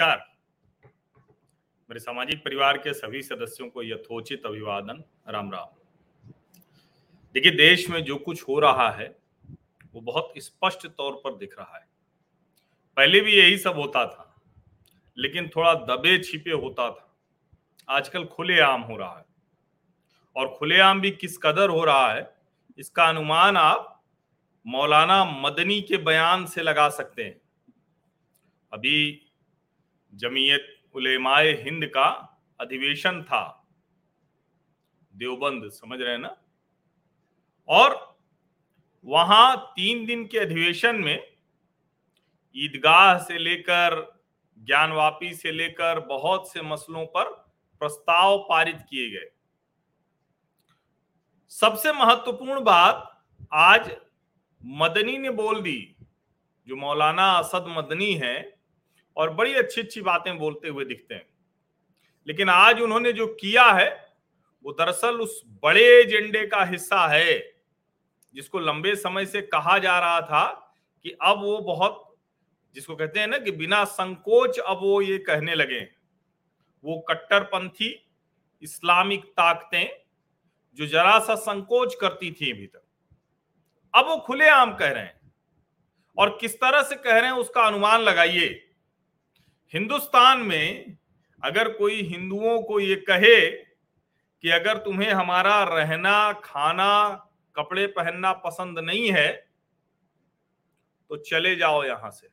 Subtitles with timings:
[0.00, 0.34] नमस्कार।
[1.90, 5.66] मेरे सामाजिक परिवार के सभी सदस्यों को यथोचित अभिवादन। राम राम।
[7.34, 9.18] देखिए, देश में जो कुछ हो रहा है,
[9.92, 11.88] वो बहुत स्पष्ट तौर पर दिख रहा है।
[12.96, 14.42] पहले भी यही सब होता था,
[15.18, 17.18] लेकिन थोड़ा दबे छिपे होता था।
[17.88, 19.24] आजकल खुलेआम हो रहा है।
[20.36, 22.34] और खुलेआम भी किस कदर हो रहा है,
[22.78, 24.04] इसका अनुमान आप
[24.66, 27.40] मौलाना मदनी के बयान से लगा सकते हैं।
[28.72, 29.26] अभी
[30.14, 33.68] जमीयत उलेमाए हिंद का अधिवेशन था।
[35.14, 36.36] देवबंद, समझ रहे हैं ना?
[37.68, 38.18] और
[39.04, 41.36] वहाँ तीन दिन के अधिवेशन में
[42.56, 44.20] ईदगाह से लेकर,
[44.58, 47.24] ज्ञानवापी से लेकर बहुत से मसलों पर
[47.78, 49.30] प्रस्ताव पारित किए गए।
[51.48, 53.96] सबसे महत्वपूर्ण बात आज
[54.64, 55.96] मदनी ने बोल दी,
[56.66, 58.59] जो मौलाना असद मदनी है
[59.16, 61.26] और बड़ी अच्छी अच्छी बातें बोलते हुए दिखते हैं।
[62.26, 64.14] लेकिन आज उन्होंने जो किया है,
[64.64, 67.54] वो दरअसल उस बड़े एजेंडे का हिस्सा है,
[68.34, 72.16] जिसको लंबे समय से कहा जा रहा था कि अब वो बहुत,
[72.74, 75.80] जिसको कहते हैं ना कि बिना संकोच अब वो ये कहने लगे
[76.84, 78.10] वो कट्टरपंथी,
[78.62, 80.00] इस्लामिक ताकतें,
[80.74, 82.82] जो जरा सा संकोच करती थी अभी तक।
[83.94, 85.32] अब वो खुलेआम कह रहे हैं।
[86.18, 88.69] और किस तरह से कह रहे हैं उसका अनुमान लगाइए।
[89.74, 90.96] हिंदुस्तान में
[91.44, 93.50] अगर कोई हिंदुओं को ये कहे
[94.42, 97.26] कि अगर तुम्हें हमारा रहना, खाना,
[97.56, 99.28] कपड़े पहनना पसंद नहीं है
[101.10, 102.28] तो चले जाओ यहाँ से।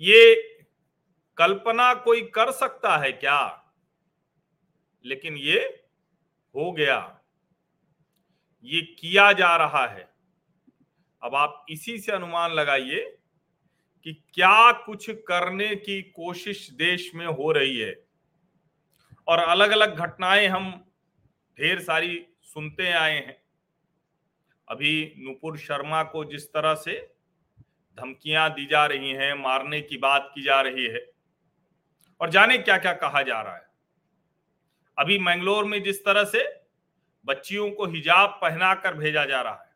[0.00, 0.34] ये
[1.36, 3.72] कल्पना कोई कर सकता है क्या?
[5.04, 5.58] लेकिन ये
[6.54, 7.20] हो गया।
[8.64, 10.12] ये किया जा रहा है।
[11.22, 13.18] अब आप इसी से अनुमान लगाइए
[14.04, 18.04] कि क्या कुछ करने की कोशिश देश में हो रही है?
[19.28, 20.84] और अलग अलग घटनाएँ हम
[21.58, 23.42] ढेर सारी सुनते आए हैं।
[24.68, 27.14] अभी नुपुर शर्मा को जिस तरह से
[27.98, 31.12] धमकियाँ दी जा रही हैं, मारने की बात की जा रही है,
[32.20, 33.66] और जाने क्या क्या कहा जा रहा है।
[34.98, 36.62] अभी मैंगलोर में जिस तरह से
[37.24, 39.71] बच्चियों को हिजाब पहनाकर भेजा जा रहा है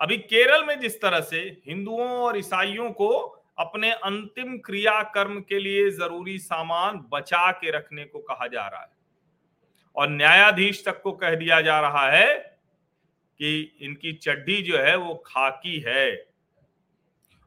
[0.00, 3.10] अभी केरल में जिस तरह से हिंदुओं और ईसाइयों को
[3.58, 8.80] अपने अंतिम क्रिया कर्म के लिए ज़रूरी सामान बचा के रखने को कहा जा रहा
[8.80, 8.88] है,
[9.96, 12.34] और न्यायाधीश तक को कह दिया जा रहा है
[13.40, 16.10] कि इनकी चड्डी जो है वो खाकी है।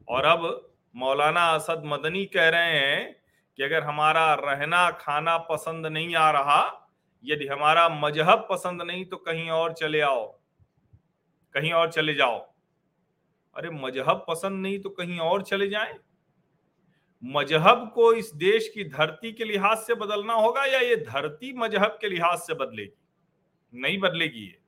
[0.08, 3.14] और अब मौलाना असद मदनी कह रहे हैं
[3.58, 6.88] कि अगर हमारा रहना खाना पसंद नहीं आ रहा,
[7.24, 10.37] यदि हमारा मज़हब पसंद नहीं तो कहीं और चले आओ।
[11.54, 12.54] कहीं और चले जाओ।
[13.56, 15.94] अरे, मज़हब पसंद नहीं तो कहीं और चले जाएँ।
[17.24, 21.98] मज़हब को इस देश की धरती के लिहाज से बदलना होगा या ये धरती मज़हब
[22.00, 22.92] के लिहाज से बदलेगी?
[23.74, 24.58] नहीं बदलेगी ये।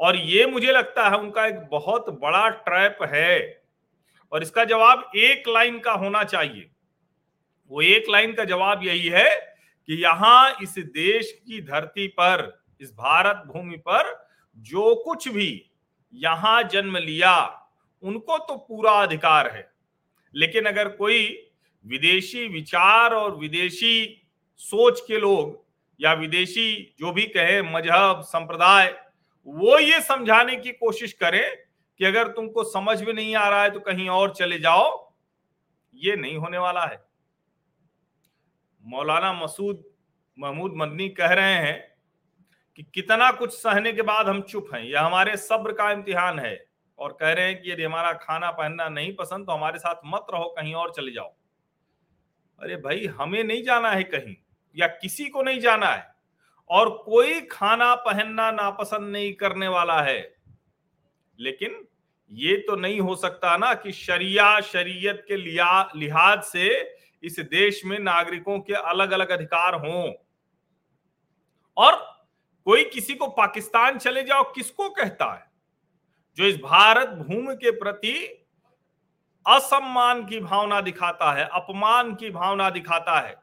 [0.00, 3.62] और ये मुझे लगता है उनका एक बहुत बड़ा ट्रैप है।
[4.32, 6.70] और इसका जवाब एक लाइन का होना चाहिए।
[7.70, 12.92] वो एक लाइन का जवाब यही है कि यहाँ इस देश की धरती पर, इस
[12.92, 15.70] भारत भूमि पर जो कुछ भी
[16.14, 17.36] यहाँ जन्म लिया,
[18.02, 19.68] उनको तो पूरा अधिकार है।
[20.34, 21.26] लेकिन अगर कोई
[21.84, 24.22] विदेशी विचार और विदेशी
[24.60, 25.62] सोच के लोग
[26.00, 28.94] या विदेशी जो भी कहे मज़हब, संप्रदाय,
[29.46, 31.56] वो ये समझाने की कोशिश करें
[32.00, 35.14] कि अगर तुमको समझ में नहीं आ रहा है तो कहीं और चले जाओ,
[35.94, 37.02] ये नहीं होने वाला है।
[38.84, 39.84] मौलाना मसूद
[40.38, 41.93] महमूद मदनी कह रहे हैं
[42.78, 46.66] कि कितना कुछ सहने के बाद हम चुप हैं। यह हमारे सब्र का इम्तिहान है
[46.98, 50.26] और कह रहे हैं कि यदि हमारा खाना पहनना नहीं पसंद तो हमारे साथ मत
[50.34, 51.34] रहो, कहीं और चले जाओ।
[52.58, 54.34] अरे भाई, हमें नहीं जाना है कहीं,
[54.76, 56.06] या किसी को नहीं जाना है,
[56.70, 60.34] और कोई खाना पहनना नापसंद नहीं करने वाला है।
[61.38, 61.86] लेकिन
[62.30, 67.98] ये तो नहीं हो सकता ना कि शरिया, शरीयत के लिहाज से इस देश में
[67.98, 70.12] नागरिकों के अलग अलग अधिकार हों।
[71.76, 72.13] और
[72.64, 75.46] कोई किसी को पाकिस्तान चले जाओ, किसको कहता है?
[76.36, 78.40] जो इस भारत भूमि के प्रति
[79.46, 83.36] असम्मान की भावना दिखाता है, अपमान की भावना दिखाता है,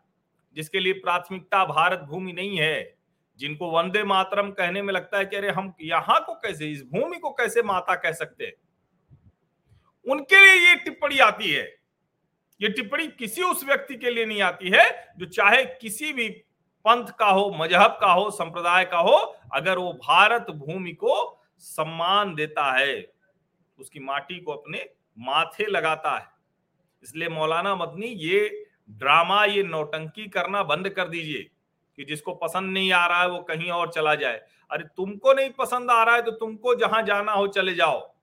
[0.56, 2.96] जिसके लिए प्राथमिकता भारत भूमि नहीं है,
[3.38, 7.18] जिनको वंदे मातरम कहने में लगता है कि अरे हम यहाँ को कैसे, इस भूमि
[7.18, 8.54] को कैसे माता कह सकते हैं?
[10.08, 11.78] उनके लिए ये टिप्पणी आती है।
[12.62, 16.44] ये टिप्पणी किसी उस व्यक्ति के लिए नहीं आती है, जो चाहे किसी भी
[16.86, 22.36] पंथ का हो, मज़हब का हो, संप्रदाय का हो, अगर वो भारत भूमि को सम्मान
[22.36, 23.14] देता है,
[23.80, 24.90] उसकी माटी को अपने
[25.20, 26.28] माथे लगाता है।
[27.04, 31.50] इसलिए मौलाना मदनी, ये ड्रामा, ये नौटंकी करना बंद कर दीजिए
[31.98, 34.42] कि जिसको पसंद नहीं आ रहा है, वो कहीं और चला जाए।
[34.72, 38.16] अरे, तुमको नहीं पसंद आ रहा है तो तुमको जहाँ जाना हो, चले जाओ।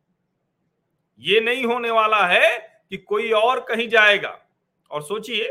[1.19, 2.59] ये नहीं होने वाला है
[2.91, 4.39] कि कोई और कहीं जाएगा।
[4.91, 5.51] और सोचिए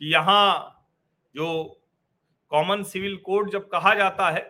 [0.00, 0.72] कि यहाँ
[1.36, 1.80] जो
[2.50, 4.40] कॉमन सिविल कोड जब कहा जाता है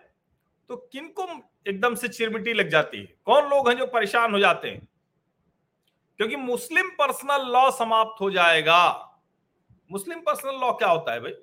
[0.69, 1.27] तो किनको
[1.67, 3.13] एकदम से चिरमिटी लग जाती है?
[3.25, 4.87] कौन लोग हैं जो परेशान हो जाते हैं?
[6.17, 9.13] क्योंकि मुस्लिम पर्सनल लॉ समाप्त हो जाएगा।
[9.91, 11.33] मुस्लिम पर्सनल लॉ क्या होता है भाई?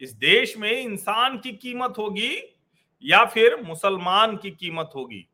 [0.00, 2.58] इस देश में इंसान की कीमत होगी
[3.04, 5.28] या फिर मुसलमान की कीमत होगी।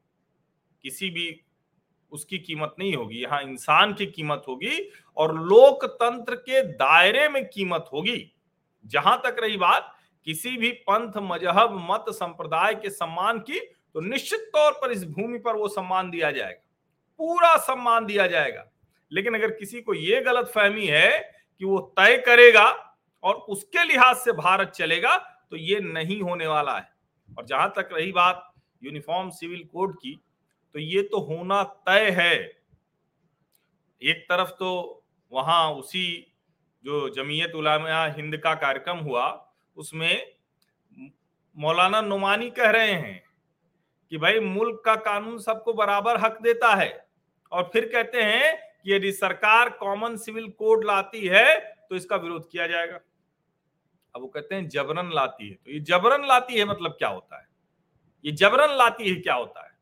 [0.82, 1.40] किसी भी
[2.12, 7.90] उसकी कीमत नहीं होगी। यहाँ इंसान की कीमत होगी और लोकतंत्र के दायरे में कीमत
[7.92, 8.32] होगी।
[8.86, 9.93] जहाँ तक रही बात
[10.26, 13.60] किसी भी पंथ, मज़हब, मत, संप्रदाय के सम्मान की
[13.94, 16.60] तो निश्चित तौर पर इस भूमि पर वो सम्मान दिया जाएगा।
[17.20, 18.64] पूरा सम्मान दिया जाएगा।
[19.12, 21.18] लेकिन अगर किसी को यह गलत फहमी है
[21.60, 22.64] कि वो तय करेगा
[23.22, 25.16] और उसके लिहाज से भारत चलेगा
[25.50, 26.88] तो ये नहीं होने वाला है।
[27.28, 30.20] और जहाँ तक रही बात यूनिफॉर्म सिविल कोड की
[30.74, 32.34] तो ये तो होना तय है।
[34.02, 34.70] एक तरफ़ तो
[35.32, 36.06] वहाँ उसी
[36.84, 39.26] जो जमीयत उलामा हिंद का कार्यक्रम हुआ
[39.76, 40.32] उसमें
[41.56, 43.22] मौलाना नुमानी कह रहे हैं
[44.12, 47.06] कि भाई मुल्क का कानून सबको बराबर हक देता है।
[47.52, 51.58] और फिर कहते हैं कि यदि सरकार कॉमन सिविल कोड लाती है
[51.90, 52.98] तो इसका विरोध किया जाएगा।
[54.14, 57.38] अब वो कहते हैं जबरन लाती है। तो ये जबरन लाती है मतलब क्या होता
[57.38, 57.46] है?
[58.24, 59.72] ये जबरन लाती है क्या होता है?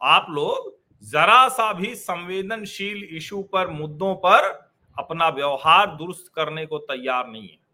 [0.00, 4.46] आप लोग जरा सा भी संवेदनशील इशू पर, मुद्दों पर
[4.98, 7.67] अपना व्यवहार दुरुस्त करने को तैयार नहीं है।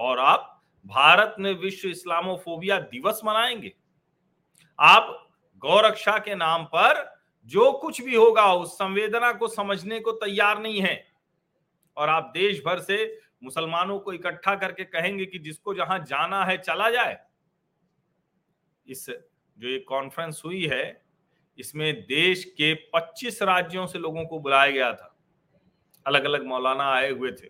[0.00, 3.72] और आप भारत में विश्व इस्लामोफोबिया दिवस मनाएँगे।
[4.80, 10.58] आप गौरक्षा के नाम पर जो कुछ भी होगा, उस संवेदना को समझने को तैयार
[10.58, 11.12] नहीं है।
[11.96, 16.58] और आप देश भर से मुसलमानों को इकट्ठा करके कहेंगे कि जिसको जहाँ जाना है,
[16.58, 17.18] चला जाए।
[18.86, 19.10] इस
[19.58, 21.04] जो ये कॉन्फ्रेंस हुई है,
[21.58, 25.18] इसमें देश के 25 राज्यों से लोगों को बुलाया गया था।
[26.06, 27.48] अलग अलग मौलाना आए हुए थे।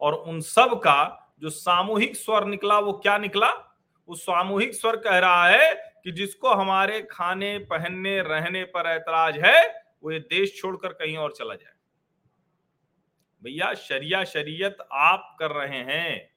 [0.00, 3.80] और उन सब का जो सामूहिक स्वर निकला, वो क्या निकला?
[4.08, 9.84] उस सामूहिक स्वर कह रहा है कि जिसको हमारे खाने, पहनने, रहने पर ऐतराज है,
[10.02, 11.72] वो ये देश छोड़कर कहीं और चला जाए।
[13.44, 16.34] भैया, शरिया, शरीयत आप कर रहे हैं,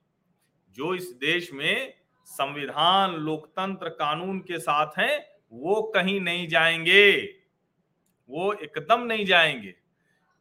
[0.70, 1.94] जो इस देश में
[2.26, 7.36] संविधान, लोकतंत्र, कानून के साथ हैं, वो कहीं नहीं जाएँगे।
[8.30, 9.76] वो एकदम नहीं जाएँगे।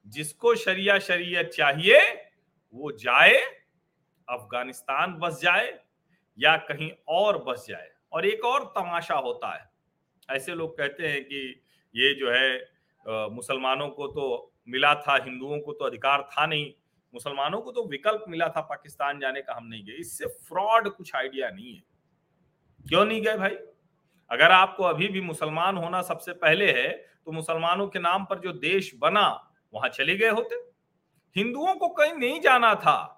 [0.07, 2.01] जिसको शरिया, शरीयत चाहिए,
[2.75, 3.66] वो जाए
[4.29, 5.79] अफ़गानिस्तान बस जाए
[6.39, 9.71] या कहीं और बस जाए। और एक और तमाशा होता है।
[10.29, 11.63] ऐसे लोग कहते हैं कि
[11.95, 16.73] ये जो है मुसलमानों को तो मिला था, हिंदुओं को तो अधिकार था नहीं।
[17.15, 21.15] मुसलमानों को तो विकल्प मिला था पाकिस्तान जाने का, हम नहीं गए। इससे फ्रॉड कुछ
[21.15, 21.83] आइडिया नहीं है।
[22.89, 23.57] क्यों नहीं गए भाई?
[24.31, 26.89] अगर आपको अभी भी मुसलमान होना सबसे पहले है
[27.27, 29.29] तो मुसलमानों के नाम पर जो देश बना,
[29.75, 30.55] वहाँ चले गए होते।
[31.37, 33.16] हिंदुओं को कहीं नहीं जाना था।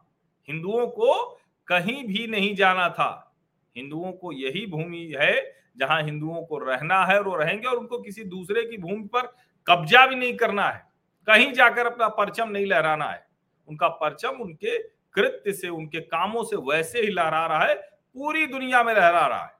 [0.48, 3.36] हिंदुओं को कहीं भी नहीं जाना था।
[3.76, 7.98] हिंदुओं को यही भूमि है जहाँ हिंदुओं को रहना है और वो रहेंगे और उनको
[7.98, 10.88] किसी दूसरे की भूमि पर कब्जा भी नहीं करना है।
[11.26, 13.26] कहीं जाकर अपना परचम नहीं लहराना है।
[13.68, 14.78] उनका परचम उनके
[15.14, 19.44] कृत्य से, उनके कामों से वैसे ही लहरा रहा है, पूरी दुनिया में लहरा रहा
[19.44, 19.52] है।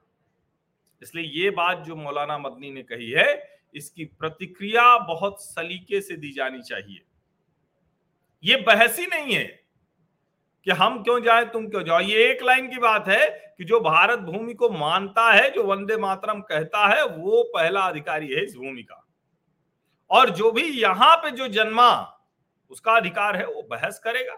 [1.01, 6.31] इसलिए ये बात जो मौलाना मदनी ने कही है, इसकी प्रतिक्रिया बहुत सलीके से दी
[6.31, 7.01] जानी चाहिए।
[8.43, 9.58] ये बहस ही नहीं है
[10.65, 11.99] कि हम क्यों जाए, तुम क्यों जाओ?
[11.99, 15.97] ये एक लाइन की बात है कि जो भारत भूमि को मानता है, जो वंदे
[15.97, 19.05] मातरम कहता है, वो पहला अधिकारी है इस भूमि का।
[20.09, 22.17] और जो भी यहाँ पे जो जन्मा,
[22.69, 24.37] उसका अधिकार है, वो बहस करेगा।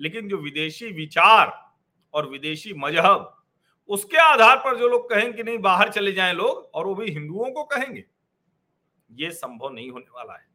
[0.00, 1.72] लेकिन जो विदेशी विचार
[2.14, 3.42] और विदेशी मज़हब,
[3.88, 7.10] उसके आधार पर जो लोग कहेंगे कि नहीं, बाहर चले जाएँ लोग, और वो भी
[7.10, 8.04] हिंदुओं को कहेंगे,
[9.12, 10.46] ये संभव नहीं होने वाला है।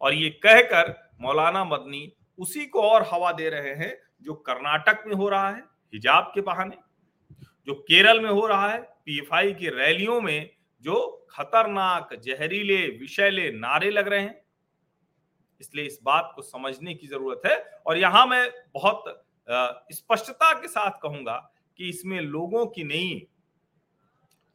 [0.00, 5.14] और ये कहकर मौलाना मदनी उसी को और हवा दे रहे हैं जो कर्नाटक में
[5.14, 5.62] हो रहा है,
[5.94, 6.76] हिजाब के बहाने,
[7.66, 10.50] जो केरल में हो रहा है, पीएफआई की रैलियों में
[10.84, 14.40] जो खतरनाक जहरीले विषैले नारे लग रहे हैं।
[15.60, 17.56] इसलिए इस बात को समझने की ज़रूरत है।
[17.86, 19.04] और यहाँ मैं बहुत
[19.92, 21.36] स्पष्टता के साथ कहूँगा
[21.78, 23.20] कि इसमें लोगों की नहीं,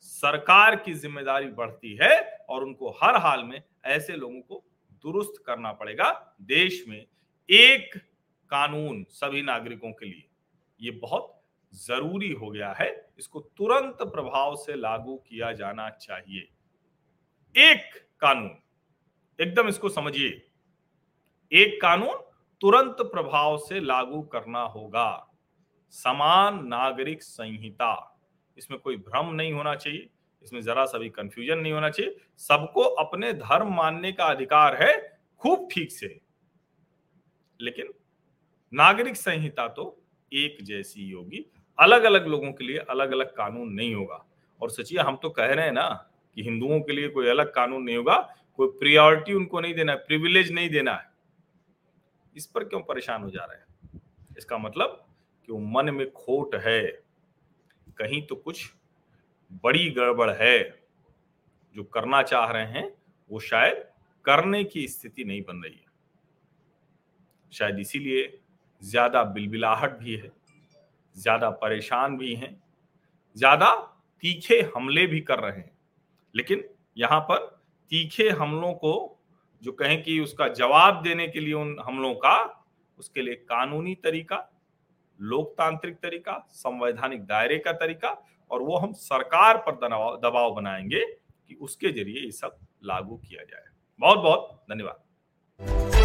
[0.01, 4.63] सरकार की ज़िम्मेदारी बढ़ती है और उनको हर हाल में ऐसे लोगों को
[5.03, 6.12] दुरुस्त करना पड़ेगा।
[6.44, 7.06] देश में
[7.50, 8.00] एक
[8.51, 10.27] कानून सभी नागरिकों के लिए।
[10.81, 11.41] ये बहुत
[11.74, 16.50] ज़रूरी हो गया है। इसको तुरंत प्रभाव से लागू किया जाना चाहिए।
[17.58, 18.51] एक कानून,
[19.39, 20.48] एकदम इसको समझिए।
[21.51, 22.15] एक कानून
[22.62, 25.27] तुरंत प्रभाव से लागू करना होगा।
[25.91, 28.20] समान नागरिक संहिता।
[28.58, 30.10] इसमें कोई भ्रम नहीं होना चाहिए।
[30.43, 35.20] इसमें जरा सा भी कंफ्यूजन नहीं होना चाहिए। सबको अपने धर्म मानने का अधिकार है,
[35.39, 36.22] खूब ठीक से।
[37.62, 37.93] लेकिन
[38.74, 41.46] नागरिक संहिता तो एक जैसी होगी।
[41.80, 44.25] अलग अलग लोगों के लिए अलग अलग कानून नहीं होगा।
[44.62, 47.84] और सचिया, हम तो कह रहे हैं ना कि हिंदुओं के लिए कोई अलग कानून
[47.84, 51.12] नहीं होगा, कोई प्रियोरिटी उनको नहीं देना है प्रिविलेज नहीं देना है।
[52.36, 54.01] इस पर क्यों परेशान हो जा रहे हैं?
[54.38, 55.08] इसका मतलब
[55.46, 57.04] कि वो मन में खोट है।
[57.98, 58.74] कहीं तो कुछ
[59.54, 60.84] बड़ी गड़बड़ है।
[61.75, 62.94] जो करना चाह रहे हैं,
[63.30, 63.86] वो शायद
[64.25, 65.92] करने की स्थिति नहीं बन रही है।
[67.51, 68.40] शायद इसीलिए
[68.81, 70.31] ज़्यादा बिलबिलाहट भी है,
[71.15, 72.55] ज़्यादा परेशान भी हैं,
[73.35, 73.73] ज़्यादा
[74.23, 75.71] तीखे हमले भी कर रहे हैं।
[76.35, 76.63] लेकिन
[76.97, 77.45] यहाँ पर
[77.91, 79.17] तीखे हमलों को,
[79.61, 82.65] जो कहें कि उसका जवाब देने के लिए उन हमलों का,
[82.97, 84.47] उसके लिए कानूनी तरीका,
[85.19, 88.09] लोकतांत्रिक तरीका, संवैधानिक दायरे का तरीका,
[88.51, 89.75] और वो हम सरकार पर
[90.19, 91.05] दबाव बनाएँगे
[91.50, 93.65] कि उसके ज़रिए ये सब लागू किया जाए।
[94.00, 96.00] बहुत बहुत धन्यवाद।